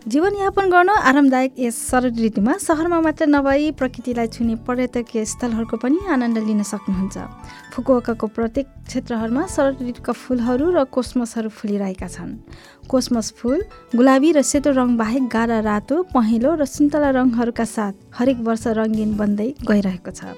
जीवनयापन 0.00 0.70
गर्न 0.70 0.88
आरामदायक 0.88 1.58
यस 1.60 1.76
शरद 1.90 2.20
ऋतुमा 2.20 2.52
सहरमा 2.56 3.00
मात्र 3.00 3.26
नभई 3.28 3.70
प्रकृतिलाई 3.76 4.28
छुने 4.32 4.54
पर्यटकीय 4.64 5.24
स्थलहरूको 5.28 5.76
पनि 5.76 5.98
आनन्द 6.08 6.38
लिन 6.40 6.62
सक्नुहुन्छ। 6.64 7.16
फुकुओकाको 7.76 8.26
प्रत्येक 8.32 8.66
क्षेत्रहरूमा 8.88 9.44
शरद 9.46 9.82
ऋतुका 9.84 10.12
फुलहरू 10.16 10.66
र 10.72 10.84
कोस्मसहरू 10.88 11.48
फुलिरहेका 11.52 12.08
छन्। 12.08 12.32
कोस्मस 12.88 13.28
फुल 13.36 13.60
गुलाबी 13.92 14.30
र 14.32 14.40
सेतो 14.40 14.72
रङ 14.72 14.96
बाहेक 14.96 15.28
गाढा 15.28 15.60
रातो 15.68 15.96
पहेँलो 16.16 16.56
र 16.56 16.64
सुन्तला 16.64 17.10
रङहरूका 17.20 17.66
साथ 17.68 17.94
हरेक 18.16 18.40
वर्ष 18.40 18.64
रङ्गीन 18.80 19.10
बन्दै 19.20 19.48
गइरहेको 19.68 20.12
छ। 20.16 20.32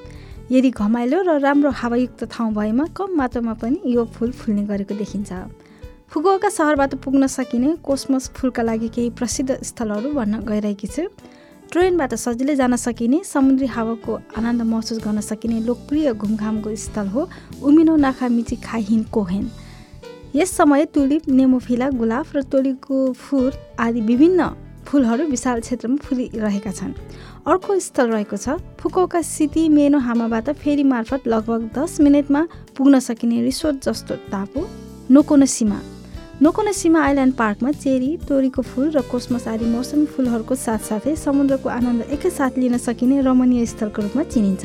यदि 0.50 0.70
घमाइलो 0.74 1.22
र 1.22 1.38
राम्रो 1.38 1.70
हावायुक्त 1.70 2.34
ठाउँ 2.34 2.50
भएमा 2.50 2.84
कम 2.98 3.14
मात्रामा 3.14 3.54
पनि 3.62 3.78
यो 3.86 4.10
फुल 4.10 4.30
फुल्ने 4.34 4.66
गरेको 4.66 4.94
देखिन्छ। 4.98 5.30
फुकुओका 6.12 6.48
सहरबाट 6.48 6.94
पुग्न 6.94 7.26
सकिने 7.26 7.68
कोस्मस 7.82 8.28
फुलका 8.36 8.62
लागि 8.62 8.88
केही 8.88 9.10
प्रसिद्ध 9.10 9.56
स्थलहरू 9.64 10.10
भन्न 10.12 10.40
गइरहेकी 10.44 10.86
छु। 10.86 11.02
ट्रेनबाट 11.72 12.14
सजिलै 12.14 12.54
जान 12.56 12.76
सकिने 12.76 13.20
समुद्री 13.24 13.66
हावाको 13.66 14.18
आनन्द 14.36 14.62
महसुस 14.62 14.98
गर्न 15.00 15.20
सकिने 15.22 15.60
लोकप्रिय 15.64 16.12
घुमघामको 16.12 16.74
स्थल 16.76 17.06
हो 17.08 17.22
उमिनो 17.64 17.96
नाखा 17.96 18.28
मिची 18.28 18.56
खाहिन 18.60 19.02
कोहेन। 19.08 19.48
यस 20.34 20.50
समय 20.52 20.84
तुलिप 20.92 21.28
नेमोफिला 21.30 21.88
गुलाब 21.96 22.36
र 22.36 22.42
टोलीको 22.52 22.98
फुल 23.14 23.50
आदि 23.80 24.00
विभिन्न 24.02 24.48
फुलहरू 24.84 25.24
विशाल 25.32 25.60
क्षेत्रमा 25.60 25.96
फुलिरहेका 26.04 26.72
छन्। 26.72 26.92
अर्को 27.48 27.78
स्थल 27.80 28.12
रहेको 28.12 28.36
छ 28.36 28.58
फुकोका 28.76 29.22
सिटी 29.24 29.68
मेनो 29.70 29.98
हामाबाट 30.04 30.52
फेरी 30.60 30.84
मार्फत 30.92 31.26
लगभग 31.26 31.70
दस 31.72 32.00
मिनटमा 32.00 32.46
पुग्न 32.76 33.00
सकिने 33.00 33.40
रिसोर्ट 33.42 33.88
जस्तो 33.88 34.20
टापु 34.28 34.66
नोकोनसीमा। 35.10 35.80
नोकोनसीमा 36.40 37.00
आइल्यान्ड 37.04 37.34
पार्कमा 37.34 37.70
चेरी 37.72 38.16
तोरीको 38.28 38.62
फुल 38.62 38.90
र 38.90 39.00
कोस्मस 39.04 39.46
आदि 39.48 39.64
मौसमी 39.68 40.06
फुलहरूको 40.06 40.54
साथसाथै 40.56 41.14
समुद्रको 41.16 41.68
आनन्द 41.68 42.02
एकैसाथ 42.16 42.56
लिन 42.58 42.76
सकिने 42.78 43.20
रमणीय 43.20 43.66
स्थलको 43.66 44.02
रूपमा 44.02 44.22
चिनिन्छ। 44.32 44.64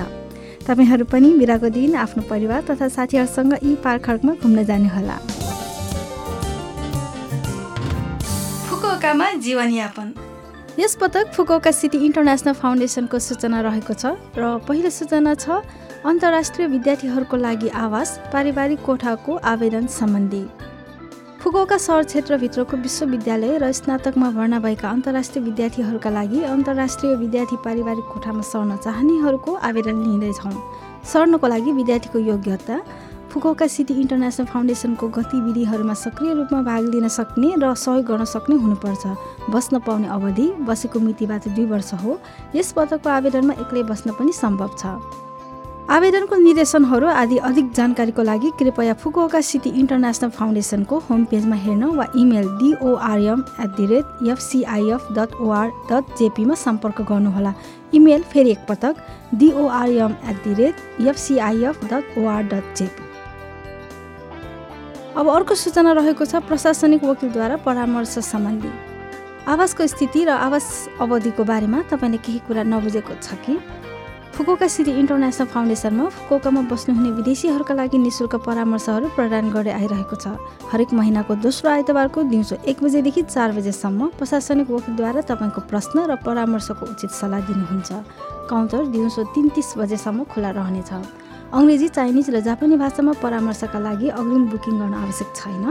तपाईँहरू 0.63 1.05
पनि 1.05 1.29
बिराको 1.37 1.69
दिन 1.69 1.95
आफ्नो 1.95 2.23
परिवार 2.29 2.61
तथा 2.69 2.87
साथीहरूसँग 2.87 3.53
यी 3.63 3.75
पार्कहरूमा 3.83 4.33
घुम्न 4.41 4.63
जानुहोला 4.63 5.17
फुकुओकामा 8.69 9.27
जीवनयापन। 9.45 10.13
यस 10.79 10.95
पटक 10.95 11.33
फुकुओका 11.35 11.71
सिटी 11.71 11.97
इन्टरनेसनल 12.05 12.53
फाउन्डेसनको 12.63 13.19
सूचना 13.19 13.59
रहेको 13.67 13.93
छ 13.93 14.15
र 14.39 14.55
पहिलो 14.63 14.89
सूचना 14.89 15.35
छ 15.35 15.59
अन्तर्राष्ट्रिय 16.07 16.67
विद्यार्थीहरूको 16.67 17.37
लागि 17.37 17.69
आवास 17.75 18.09
पारिवारिक 18.33 18.79
कोठाको 18.87 19.35
आवेदन 19.53 19.85
सम्बन्धी। 19.91 20.43
फुकुओका 21.39 21.77
सहर 21.77 22.03
क्षेत्रभित्रको 22.03 22.77
विश्वविद्यालय 22.77 23.57
र 23.61 23.71
स्नातकमा 23.71 24.29
भर्ना 24.31 24.59
भएका 24.59 24.89
अन्तर्राष्ट्रिय 24.89 25.43
विद्यार्थीहरूका 25.45 26.09
लागि 26.09 26.41
अन्तर्राष्ट्रिय 26.43 27.13
विद्यार्थी 27.15 27.55
पारिवारिक 27.65 28.05
कोठामा 28.13 28.41
सर्न 28.41 28.77
चाहनेहरूको 28.77 29.53
आवेदन 29.69 30.01
लिँदैछौँ। 30.03 30.53
सर्नको 31.05 31.47
लागि 31.47 31.71
विद्यार्थीको 31.71 32.19
योग्यता 32.19 32.77
फुकुओका 33.29 33.67
सिटी 33.67 33.93
इन्टरनेसनल 33.93 34.45
फाउन्डेसनको 34.47 35.07
गतिविधिहरूमा 35.17 35.93
सक्रिय 35.93 36.33
रूपमा 36.33 36.61
भाग 36.63 36.89
लिन 36.89 37.07
सक्ने 37.07 37.53
र 37.61 37.73
सहयोग 37.75 38.05
गर्न 38.09 38.25
सक्ने 38.25 38.55
हुनुपर्छ। 38.57 39.05
बस्न 39.53 39.79
पाउने 39.85 40.07
अवधि 40.09 40.47
बसेको 40.65 40.99
मितिबाट 40.99 41.47
दुई 41.53 41.65
वर्ष 41.69 41.93
हो। 42.01 42.17
यस 42.55 42.73
पदकको 42.73 43.09
आवेदनमा 43.09 43.53
एक्लै 43.61 43.83
बस्न 43.85 44.17
पनि 44.17 44.33
सम्भव 44.33 44.73
छ। 44.73 44.97
आवेदनको 45.87 46.35
निर्देशनहरू 46.35 47.07
आदि 47.07 47.37
अधिक 47.47 47.71
जानकारीको 47.73 48.23
लागि 48.23 48.49
कृपया 48.59 48.93
फुकुओका 49.01 49.39
सिटी 49.39 49.69
इन्टरनेसनल 49.81 50.29
फाउन्डेसनको 50.29 50.97
होम 51.07 51.23
पेजमा 51.25 51.55
हेर्न 51.55 51.83
वा 51.95 52.05
email 52.19 52.47
डिओआरएम 52.59 53.43
at 53.63 53.69
the 53.77 53.85
rate 53.91 54.27
एफसिआइएफ 54.27 55.07
dot 55.17 55.35
OR 55.39 55.71
dot 55.91 56.11
जेपीमा 56.19 56.55
सम्पर्क 56.63 57.01
गर्नुहोला। 57.11 57.53
इमेल 57.93 58.23
फेरि 58.33 58.51
एकपटक 58.51 58.95
डिओआरएम 59.35 60.15
at 60.29 60.43
the 60.43 60.53
rate 60.59 61.07
एफसिआइएफ 61.07 61.85
dot 61.85 62.17
OR 62.19 62.43
dot 62.51 62.75
JP 62.77 63.03
अब 65.15 65.29
अर्को 65.29 65.55
सूचना 65.55 65.91
रहेको 66.03 66.25
छ 66.25 66.43
प्रशासनिक 66.51 67.03
वकिलद्वारा 67.03 67.55
परामर्श 67.63 68.19
सम्बन्धी। 68.27 68.71
आवासको 69.47 69.87
स्थिति 69.87 70.23
र 70.25 70.29
आवास 70.43 70.67
अवधिको 71.01 71.43
बारेमा 71.47 71.81
तपाईँले 71.89 72.17
केही 72.19 72.39
कुरा 72.47 72.63
नबुझेको 72.75 73.21
छ 73.23 73.39
कि? 73.47 73.59
फुकोका 74.37 74.67
सिटी 74.69 74.91
इन्टरनेसनल 75.01 75.47
फाउन्डेसनमा 75.49 76.05
फुकोकामा 76.13 76.61
बस्नुहुने 76.69 77.09
विदेशीहरूका 77.17 77.73
लागि 77.73 77.97
निशुल्क 77.97 78.35
परामर्शहरू 78.45 79.07
प्रदान 79.17 79.49
गर्दै 79.49 79.73
आइरहेको 79.73 80.13
छ। 80.13 80.37
हरेक 80.69 80.93
महिनाको 80.93 81.41
दोस्रो 81.41 81.69
आइतबारको 81.71 82.23
दिउँसो 82.29 82.55
एक 82.69 82.77
बजेदेखि 82.77 83.21
चार 83.33 83.49
बजेसम्म 83.57 84.13
प्रशासनिक 84.13 84.69
वकिलद्वारा 84.69 85.21
तपाईँको 85.25 85.61
प्रश्न 85.65 86.05
र 86.05 86.21
परामर्शको 86.21 86.85
उचित 86.85 87.11
सल्लाह 87.17 87.41
दिनुहुन्छ। 87.49 87.89
काउन्टर 88.45 88.85
दिउँसो 88.93 89.21
तिन 89.33 89.49
तिस 89.57 89.73
बजेसम्म 89.81 90.29
खुला 90.29 90.49
रहनेछ। 90.53 90.91
अङ्ग्रेजी 91.47 91.87
चाइनिज 91.87 92.29
र 92.29 92.39
जापानी 92.43 92.75
भाषामा 92.75 93.11
परामर्शका 93.23 93.79
लागि 93.79 94.07
अग्रिम 94.11 94.43
बुकिङ 94.51 94.79
गर्न 94.79 94.93
आवश्यक 94.93 95.29
छैन। 95.35 95.65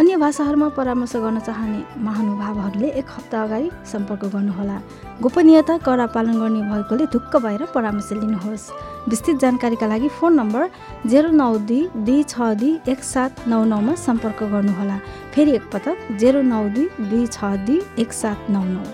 अन्य 0.00 0.16
भाषाहरूमा 0.16 0.68
परामर्श 0.72 1.12
गर्न 1.20 1.38
चाहने 1.44 1.80
महानुभावहरूले 2.00 2.88
एक 2.96 3.08
हप्ता 3.16 3.42
अगाडि 3.44 3.68
सम्पर्क 3.84 4.24
गर्नुहोला। 4.32 4.76
गोपनीयता 5.20 5.76
कडा 5.84 6.06
पालन 6.16 6.34
गर्ने 6.40 6.62
भएकोले 6.72 7.06
ढुक्क 7.12 7.36
भएर 7.44 7.62
परामर्श 7.76 8.08
लिनुहोस्। 8.12 8.64
विस्तृत 9.08 9.36
जानकारीका 9.36 9.86
लागि 9.86 10.08
फोन 10.16 10.32
नम्बर 10.40 10.62
जेरो 11.06 11.30
नौ 11.36 11.52
दुई 11.68 11.80
दुई 12.08 12.22
छ 12.24 12.56
दुई 12.56 12.72
एक 12.88 13.00
सात 13.04 13.48
नौ 13.48 13.64
नौमा 13.68 13.94
सम्पर्क 14.00 14.42
गर्नुहोला। 14.48 14.96
फेरि 15.34 15.52
एकपटक 15.60 15.96
जेरो 16.16 16.40
नौ 16.42 16.64
दुई 16.72 16.88
दुई 17.04 17.26
छ 17.28 17.52
दुई 17.68 17.80
एक 18.00 18.12
सात 18.12 18.50
नौ 18.50 18.64
नौ। 18.64 18.84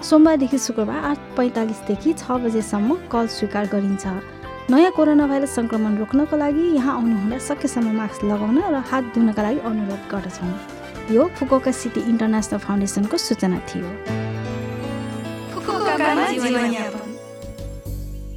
सोमबारदेखि 0.00 0.58
शुक्रबार 0.58 1.04
आठ 1.04 1.18
पैँतालिसदेखि 1.36 2.12
छ 2.14 2.30
बजेसम्म 2.44 2.96
कल 3.12 3.26
स्वीकार 3.26 3.66
गरिन्छ। 3.74 4.06
नयाँ 4.70 4.90
कोरोना 4.94 5.26
भाइरस 5.26 5.50
सङ्क्रमण 5.58 5.96
रोक्नको 5.98 6.36
लागि 6.38 6.64
यहाँ 6.78 6.94
आउनुहुँदा 6.94 7.38
सकेसम्म 7.42 7.90
मास्क 7.90 8.22
लगाउन 8.30 8.58
र 8.70 8.78
हात 8.86 9.04
धुनका 9.14 9.42
लागि 9.42 9.58
अनुरोध 9.66 10.02
गर्दछौँ। 10.06 11.10
यो 11.10 11.22
फुकोका 11.34 11.72
सिटी 11.74 12.00
इन्टरनेसनल 12.06 12.58
फाउन्डेसनको 12.62 13.16
सूचना 13.18 13.58
थियो। 13.66 13.90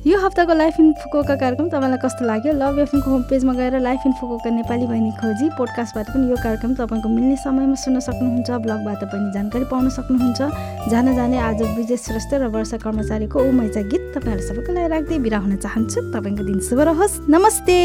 यो 0.03 0.17
हप्ताको 0.19 0.53
लाइफ 0.53 0.79
इन 0.79 0.91
फुकोका 0.93 1.35
कार्यक्रम 1.39 1.67
तपाईँलाई 1.71 1.97
कस्तो 1.97 2.25
लाग्यो? 2.27 2.53
लभ 2.53 2.79
एफएमको 2.79 3.09
होम 3.09 3.21
पेजमा 3.23 3.53
गएर 3.55 3.79
लाइफ 3.79 4.03
इन 4.05 4.13
फुकोका 4.19 4.49
नेपाली 4.51 4.85
बहिनी 4.87 5.11
खोजी 5.15 5.47
पोडकास्टबाट 5.55 6.07
पनि 6.11 6.27
यो 6.27 6.35
कार्यक्रम 6.43 6.73
तपाईँको 6.75 7.09
मिल्ने 7.09 7.35
समयमा 7.39 7.75
सुन्न 7.79 7.99
सक्नुहुन्छ 8.03 8.49
ब्लगबाट 8.67 9.03
पनि 9.07 9.31
जानकारी 9.31 9.65
पाउन 9.71 9.89
सक्नुहुन्छ। 9.95 10.91
जान 10.91 11.15
जाने 11.15 11.37
आज 11.39 11.61
विजय 11.79 11.97
श्रेष्ठ 12.03 12.33
र 12.35 12.51
वर्षा 12.51 12.77
कर्मचारीको 12.83 13.39
ओ 13.39 13.51
मैचा 13.55 13.81
गीत 13.87 14.11
तपाईँहरू 14.19 14.43
सबैको 14.43 14.75
लागि 14.75 14.91
राख्दै 14.91 15.19
बिरा 15.23 15.39
हुन 15.39 15.55
चाहन्छु। 15.63 16.11
तपाईँको 16.11 16.43
दिन 16.51 16.59
शुभ 16.67 16.79
रहोस्। 16.83 17.19
नमस्ते! 17.31 17.79